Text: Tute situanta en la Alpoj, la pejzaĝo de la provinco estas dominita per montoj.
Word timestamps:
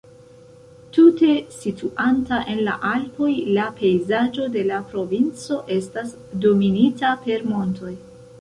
Tute 0.95 1.33
situanta 1.57 2.39
en 2.55 2.61
la 2.69 2.79
Alpoj, 2.93 3.29
la 3.59 3.67
pejzaĝo 3.83 4.49
de 4.59 4.65
la 4.73 4.81
provinco 4.95 5.63
estas 5.79 6.19
dominita 6.47 7.17
per 7.29 7.47
montoj. 7.55 7.95